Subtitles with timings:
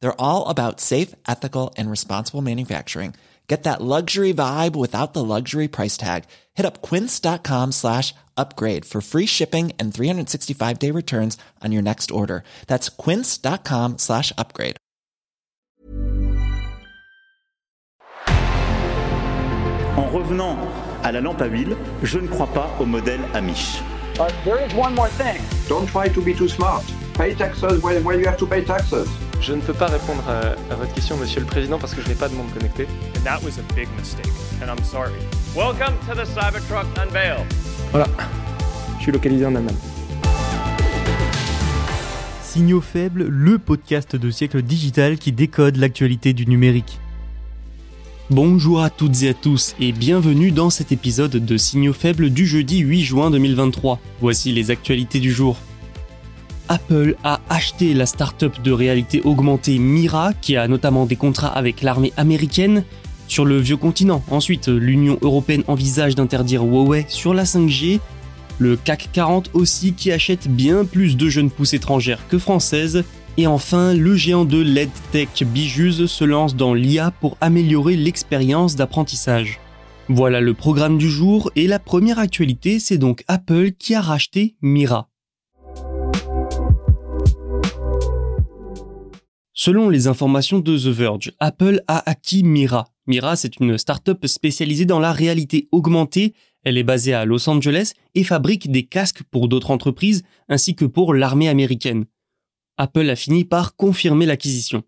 [0.00, 3.14] They're all about safe, ethical and responsible manufacturing.
[3.48, 6.24] Get that luxury vibe without the luxury price tag.
[6.54, 12.10] Hit up quince.com slash upgrade for free shipping and 365 day returns on your next
[12.10, 12.44] order.
[12.66, 14.76] That's quince.com slash upgrade.
[19.96, 20.56] En revenant
[21.02, 23.80] à la lampe à huile, je ne crois pas au modèle Amish.
[24.20, 25.40] Uh, there is one more thing.
[25.68, 26.84] Don't try to be too smart.
[27.14, 29.08] Pay taxes when, when you have to pay taxes.
[29.40, 32.08] Je ne peux pas répondre à, à, votre question, Monsieur le Président, parce que je
[32.08, 32.86] n'ai pas de monde connecté.
[33.16, 35.12] And that was a big mistake, and I'm sorry.
[35.54, 37.44] Welcome to the Cybertruck Unveil.
[37.92, 38.06] Voilà,
[38.98, 39.76] je suis localisé en Allemagne.
[42.42, 46.98] Signaux faibles, le podcast de siècle digital qui décode l'actualité du numérique.
[48.30, 52.46] Bonjour à toutes et à tous et bienvenue dans cet épisode de Signaux faibles du
[52.46, 54.00] jeudi 8 juin 2023.
[54.20, 55.56] Voici les actualités du jour.
[56.68, 61.82] Apple a acheté la start-up de réalité augmentée Mira, qui a notamment des contrats avec
[61.82, 62.84] l'armée américaine.
[63.26, 68.00] Sur le vieux continent, ensuite, l'Union européenne envisage d'interdire Huawei sur la 5G.
[68.58, 73.04] Le CAC 40 aussi qui achète bien plus de jeunes pousses étrangères que françaises.
[73.36, 79.60] Et enfin, le géant de l'EdTech Bijuse se lance dans l'IA pour améliorer l'expérience d'apprentissage.
[80.08, 84.56] Voilà le programme du jour et la première actualité, c'est donc Apple qui a racheté
[84.62, 85.08] Mira.
[89.60, 92.92] Selon les informations de The Verge, Apple a acquis Mira.
[93.08, 96.32] Mira, c'est une start-up spécialisée dans la réalité augmentée.
[96.62, 100.84] Elle est basée à Los Angeles et fabrique des casques pour d'autres entreprises ainsi que
[100.84, 102.04] pour l'armée américaine.
[102.76, 104.84] Apple a fini par confirmer l'acquisition.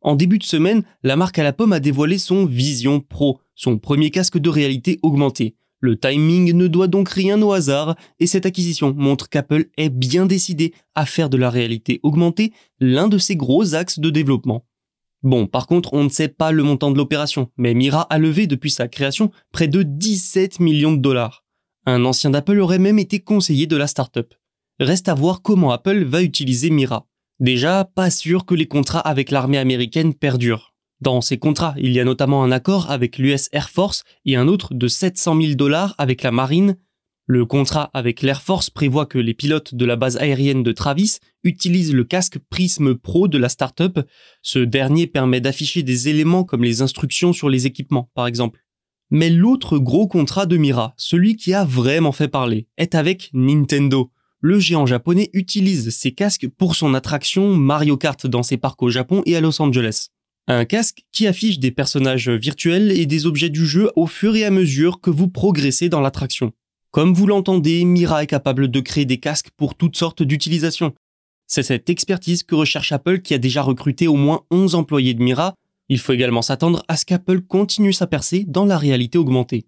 [0.00, 3.78] En début de semaine, la marque à la pomme a dévoilé son Vision Pro, son
[3.78, 5.56] premier casque de réalité augmentée.
[5.84, 10.24] Le timing ne doit donc rien au hasard et cette acquisition montre qu'Apple est bien
[10.24, 14.64] décidé à faire de la réalité augmentée l'un de ses gros axes de développement.
[15.22, 18.46] Bon, par contre, on ne sait pas le montant de l'opération, mais Mira a levé
[18.46, 21.44] depuis sa création près de 17 millions de dollars.
[21.84, 24.32] Un ancien d'Apple aurait même été conseiller de la startup.
[24.80, 27.06] Reste à voir comment Apple va utiliser Mira.
[27.40, 30.73] Déjà, pas sûr que les contrats avec l'armée américaine perdurent.
[31.00, 34.48] Dans ces contrats, il y a notamment un accord avec l'US Air Force et un
[34.48, 36.76] autre de 700 000 dollars avec la marine.
[37.26, 41.20] Le contrat avec l'Air Force prévoit que les pilotes de la base aérienne de Travis
[41.42, 43.98] utilisent le casque Prism Pro de la startup.
[44.42, 48.60] Ce dernier permet d'afficher des éléments comme les instructions sur les équipements, par exemple.
[49.10, 54.10] Mais l'autre gros contrat de Mira, celui qui a vraiment fait parler, est avec Nintendo.
[54.40, 58.90] Le géant japonais utilise ses casques pour son attraction Mario Kart dans ses parcs au
[58.90, 60.08] Japon et à Los Angeles.
[60.46, 64.44] Un casque qui affiche des personnages virtuels et des objets du jeu au fur et
[64.44, 66.52] à mesure que vous progressez dans l'attraction.
[66.90, 70.92] Comme vous l'entendez, Mira est capable de créer des casques pour toutes sortes d'utilisations.
[71.46, 75.22] C'est cette expertise que recherche Apple qui a déjà recruté au moins 11 employés de
[75.22, 75.54] Mira.
[75.88, 79.64] Il faut également s'attendre à ce qu'Apple continue sa percée dans la réalité augmentée.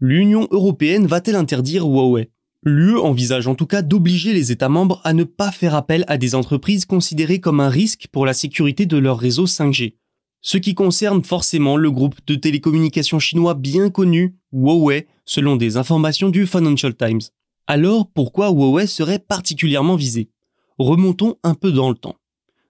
[0.00, 2.30] L'Union européenne va-t-elle interdire Huawei?
[2.68, 6.18] L'UE envisage en tout cas d'obliger les États membres à ne pas faire appel à
[6.18, 9.94] des entreprises considérées comme un risque pour la sécurité de leur réseau 5G.
[10.42, 16.28] Ce qui concerne forcément le groupe de télécommunications chinois bien connu, Huawei, selon des informations
[16.28, 17.22] du Financial Times.
[17.66, 20.28] Alors pourquoi Huawei serait particulièrement visé?
[20.76, 22.16] Remontons un peu dans le temps.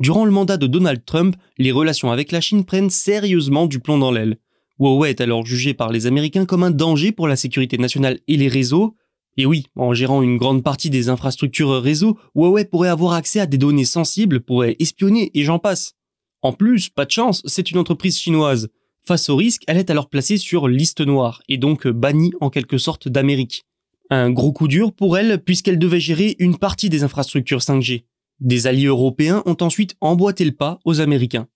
[0.00, 3.98] Durant le mandat de Donald Trump, les relations avec la Chine prennent sérieusement du plomb
[3.98, 4.38] dans l'aile.
[4.78, 8.38] Huawei est alors jugé par les Américains comme un danger pour la sécurité nationale et
[8.38, 8.96] les réseaux,
[9.36, 13.46] et oui, en gérant une grande partie des infrastructures réseau, Huawei pourrait avoir accès à
[13.46, 15.94] des données sensibles, pourrait espionner et j'en passe.
[16.42, 18.68] En plus, pas de chance, c'est une entreprise chinoise.
[19.04, 22.78] Face au risque, elle est alors placée sur liste noire et donc bannie en quelque
[22.78, 23.64] sorte d'Amérique.
[24.10, 28.04] Un gros coup dur pour elle puisqu'elle devait gérer une partie des infrastructures 5G.
[28.40, 31.48] Des alliés européens ont ensuite emboîté le pas aux Américains.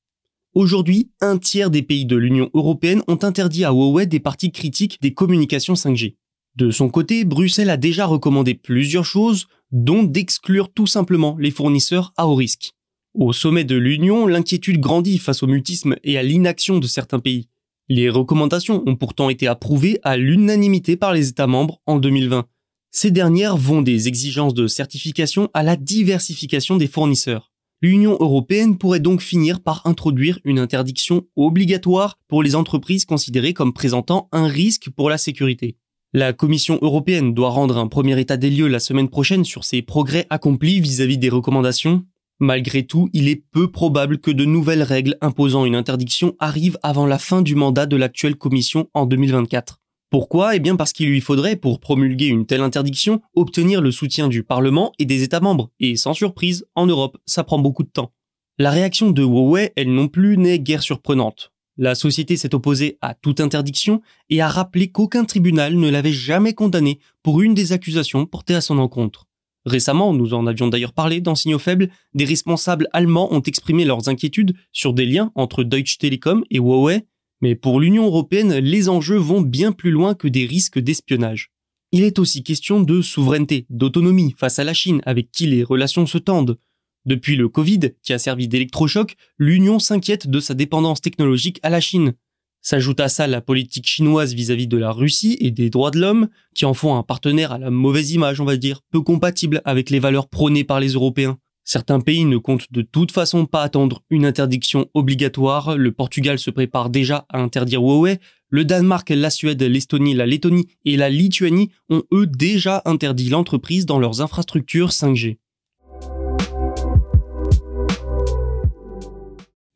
[0.55, 5.03] Aujourd'hui, un tiers des pays de l'Union européenne ont interdit à Huawei des parties critiques
[5.03, 6.15] des communications 5G.
[6.57, 12.15] De son côté, Bruxelles a déjà recommandé plusieurs choses, dont d'exclure tout simplement les fournisseurs
[12.17, 12.73] à haut risque.
[13.13, 17.49] Au sommet de l'Union, l'inquiétude grandit face au mutisme et à l'inaction de certains pays.
[17.89, 22.47] Les recommandations ont pourtant été approuvées à l'unanimité par les États membres en 2020.
[22.91, 27.53] Ces dernières vont des exigences de certification à la diversification des fournisseurs.
[27.83, 33.75] L'Union européenne pourrait donc finir par introduire une interdiction obligatoire pour les entreprises considérées comme
[33.75, 35.77] présentant un risque pour la sécurité.
[36.19, 39.83] La Commission européenne doit rendre un premier état des lieux la semaine prochaine sur ses
[39.83, 42.07] progrès accomplis vis-à-vis des recommandations.
[42.41, 47.05] Malgré tout, il est peu probable que de nouvelles règles imposant une interdiction arrivent avant
[47.05, 49.79] la fin du mandat de l'actuelle Commission en 2024.
[50.09, 50.57] Pourquoi?
[50.57, 54.43] Eh bien parce qu'il lui faudrait, pour promulguer une telle interdiction, obtenir le soutien du
[54.43, 55.71] Parlement et des États membres.
[55.81, 58.13] Et sans surprise, en Europe, ça prend beaucoup de temps.
[58.57, 61.53] La réaction de Huawei, elle non plus, n'est guère surprenante.
[61.77, 64.01] La société s'est opposée à toute interdiction
[64.31, 68.61] et a rappelé qu'aucun tribunal ne l'avait jamais condamné pour une des accusations portées à
[68.61, 69.27] son encontre.
[69.65, 74.09] Récemment, nous en avions d'ailleurs parlé dans Signaux Faibles, des responsables allemands ont exprimé leurs
[74.09, 77.05] inquiétudes sur des liens entre Deutsche Telekom et Huawei
[77.41, 81.51] mais pour l'Union européenne, les enjeux vont bien plus loin que des risques d'espionnage.
[81.93, 86.07] Il est aussi question de souveraineté, d'autonomie face à la Chine, avec qui les relations
[86.07, 86.59] se tendent.
[87.07, 91.81] Depuis le Covid, qui a servi d'électrochoc, l'Union s'inquiète de sa dépendance technologique à la
[91.81, 92.15] Chine.
[92.63, 96.29] S'ajoute à ça la politique chinoise vis-à-vis de la Russie et des droits de l'homme,
[96.53, 99.89] qui en font un partenaire à la mauvaise image, on va dire, peu compatible avec
[99.89, 101.39] les valeurs prônées par les Européens.
[101.63, 105.77] Certains pays ne comptent de toute façon pas attendre une interdiction obligatoire.
[105.77, 108.19] Le Portugal se prépare déjà à interdire Huawei.
[108.51, 113.87] Le Danemark, la Suède, l'Estonie, la Lettonie et la Lituanie ont eux déjà interdit l'entreprise
[113.87, 115.39] dans leurs infrastructures 5G.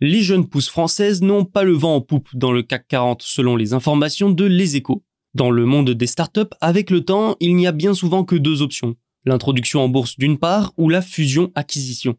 [0.00, 3.56] Les jeunes pousses françaises n'ont pas le vent en poupe dans le CAC 40 selon
[3.56, 5.04] les informations de Les Échos.
[5.34, 8.62] Dans le monde des startups, avec le temps, il n'y a bien souvent que deux
[8.62, 12.16] options l'introduction en bourse d'une part ou la fusion-acquisition.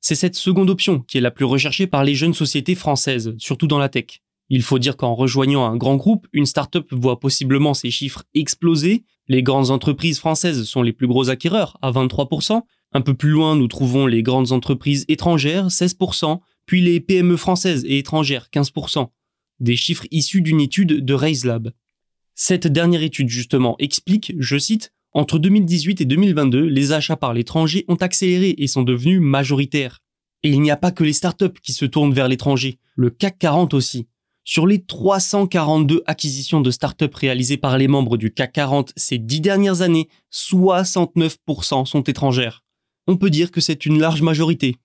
[0.00, 3.66] C'est cette seconde option qui est la plus recherchée par les jeunes sociétés françaises, surtout
[3.66, 4.20] dans la tech.
[4.50, 9.04] Il faut dire qu'en rejoignant un grand groupe, une start-up voit possiblement ses chiffres exploser.
[9.26, 12.60] Les grandes entreprises françaises sont les plus gros acquéreurs, à 23%.
[12.92, 17.84] Un peu plus loin, nous trouvons les grandes entreprises étrangères, 16%, puis les PME françaises
[17.84, 19.08] et étrangères, 15%.
[19.60, 21.72] Des chiffres issus d'une étude de RaiseLab.
[22.34, 27.84] Cette dernière étude, justement, explique, je cite, entre 2018 et 2022, les achats par l'étranger
[27.86, 30.00] ont accéléré et sont devenus majoritaires.
[30.42, 33.38] Et il n'y a pas que les startups qui se tournent vers l'étranger, le CAC
[33.38, 34.08] 40 aussi.
[34.42, 39.40] Sur les 342 acquisitions de startups réalisées par les membres du CAC 40 ces dix
[39.40, 42.64] dernières années, 69% sont étrangères.
[43.06, 44.76] On peut dire que c'est une large majorité.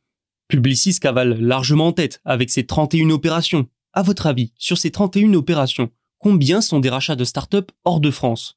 [0.49, 3.67] Publicis cavale largement en tête avec ses 31 opérations.
[3.93, 8.09] À votre avis, sur ces 31 opérations, combien sont des rachats de startups hors de
[8.09, 8.55] France?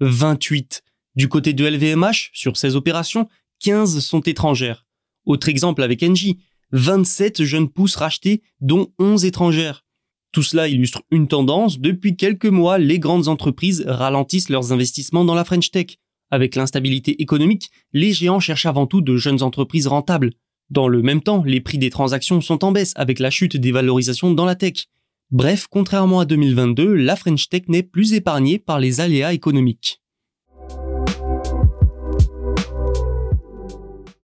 [0.00, 0.82] 28.
[1.16, 3.28] Du côté de LVMH, sur 16 opérations,
[3.60, 4.84] 15 sont étrangères.
[5.24, 6.40] Autre exemple avec Engie,
[6.72, 9.86] 27 jeunes pousses rachetées, dont 11 étrangères.
[10.32, 11.78] Tout cela illustre une tendance.
[11.78, 15.96] Depuis quelques mois, les grandes entreprises ralentissent leurs investissements dans la French Tech.
[16.30, 20.32] Avec l'instabilité économique, les géants cherchent avant tout de jeunes entreprises rentables.
[20.72, 23.72] Dans le même temps, les prix des transactions sont en baisse avec la chute des
[23.72, 24.86] valorisations dans la tech.
[25.30, 30.00] Bref, contrairement à 2022, la French Tech n'est plus épargnée par les aléas économiques.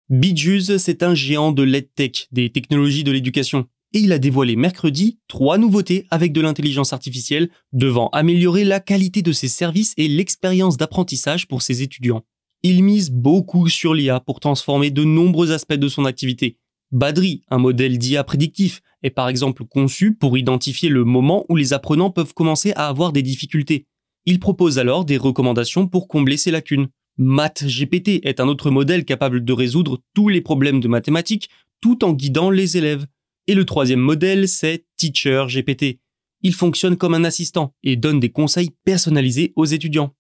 [0.09, 3.67] Bijus, c'est un géant de l'EdTech, des technologies de l'éducation.
[3.93, 9.23] Et il a dévoilé mercredi trois nouveautés avec de l'intelligence artificielle devant améliorer la qualité
[9.23, 12.23] de ses services et l'expérience d'apprentissage pour ses étudiants.
[12.65, 16.59] Il mise beaucoup sur l'IA pour transformer de nombreux aspects de son activité.
[16.91, 21.73] Badri, un modèle d'IA prédictif, est par exemple conçu pour identifier le moment où les
[21.73, 23.87] apprenants peuvent commencer à avoir des difficultés.
[24.27, 26.89] Il propose alors des recommandations pour combler ces lacunes.
[27.19, 32.13] MathGPT est un autre modèle capable de résoudre tous les problèmes de mathématiques tout en
[32.13, 33.07] guidant les élèves.
[33.47, 36.01] Et le troisième modèle, c'est TeacherGPT.
[36.43, 40.13] Il fonctionne comme un assistant et donne des conseils personnalisés aux étudiants.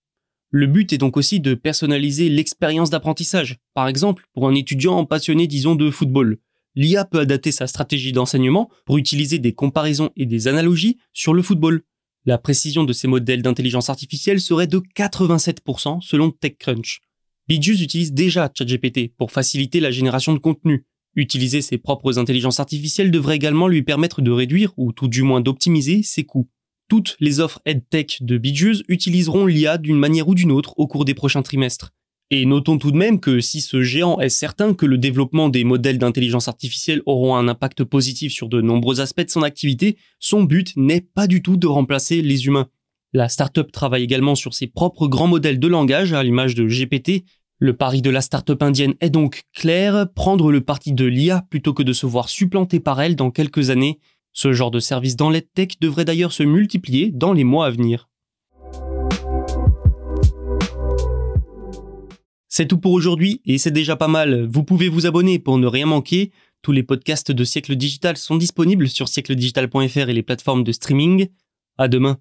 [0.50, 3.58] Le but est donc aussi de personnaliser l'expérience d'apprentissage.
[3.74, 6.38] Par exemple, pour un étudiant passionné, disons, de football.
[6.74, 11.42] L'IA peut adapter sa stratégie d'enseignement pour utiliser des comparaisons et des analogies sur le
[11.42, 11.82] football.
[12.24, 17.00] La précision de ces modèles d'intelligence artificielle serait de 87% selon TechCrunch.
[17.46, 20.86] Bijus utilise déjà ChatGPT pour faciliter la génération de contenu.
[21.14, 25.40] Utiliser ses propres intelligences artificielles devrait également lui permettre de réduire, ou tout du moins
[25.40, 26.48] d'optimiser, ses coûts.
[26.88, 31.04] Toutes les offres EdTech de Bijus utiliseront l'IA d'une manière ou d'une autre au cours
[31.04, 31.92] des prochains trimestres.
[32.30, 35.64] Et notons tout de même que si ce géant est certain que le développement des
[35.64, 40.44] modèles d'intelligence artificielle auront un impact positif sur de nombreux aspects de son activité, son
[40.44, 42.68] but n'est pas du tout de remplacer les humains.
[43.14, 47.24] La startup travaille également sur ses propres grands modèles de langage à l'image de GPT.
[47.58, 51.72] Le pari de la startup indienne est donc clair, prendre le parti de l'IA plutôt
[51.72, 53.98] que de se voir supplanté par elle dans quelques années.
[54.40, 58.08] Ce genre de service dans l'EdTech devrait d'ailleurs se multiplier dans les mois à venir.
[62.48, 64.46] C'est tout pour aujourd'hui et c'est déjà pas mal.
[64.46, 66.30] Vous pouvez vous abonner pour ne rien manquer.
[66.62, 71.26] Tous les podcasts de Siècle Digital sont disponibles sur siècledigital.fr et les plateformes de streaming.
[71.76, 72.20] À demain.